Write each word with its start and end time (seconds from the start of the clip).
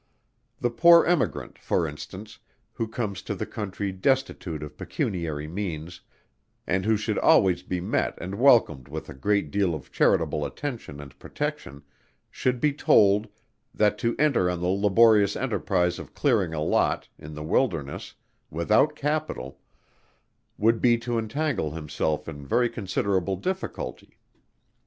The 0.59 0.71
poor 0.71 1.05
Emigrant, 1.05 1.59
for 1.59 1.87
instance, 1.87 2.39
who 2.73 2.87
comes 2.87 3.21
to 3.21 3.35
the 3.35 3.45
country 3.45 3.91
destitute 3.91 4.63
of 4.63 4.75
pecuniary 4.75 5.47
means, 5.47 6.01
and 6.65 6.85
who 6.85 6.97
should 6.97 7.19
always 7.19 7.61
be 7.61 7.79
met 7.79 8.15
and 8.19 8.33
welcomed 8.39 8.87
with 8.87 9.09
a 9.09 9.13
great 9.13 9.51
deal 9.51 9.75
of 9.75 9.91
charitable 9.91 10.43
attention 10.43 10.99
and 10.99 11.19
protection, 11.19 11.83
should 12.31 12.59
be 12.59 12.73
told, 12.73 13.27
that 13.75 13.99
to 13.99 14.15
enter 14.17 14.49
on 14.49 14.59
the 14.59 14.69
laborious 14.69 15.35
enterprize 15.35 15.99
of 15.99 16.15
clearing 16.15 16.51
a 16.51 16.61
Lot, 16.63 17.07
in 17.19 17.35
the 17.35 17.43
wilderness, 17.43 18.15
without 18.49 18.95
Capital, 18.95 19.59
would 20.57 20.81
be 20.81 20.97
to 20.97 21.19
entangle 21.19 21.69
himself 21.73 22.27
in 22.27 22.43
very 22.43 22.69
considerable 22.69 23.35
difficulty. 23.35 24.17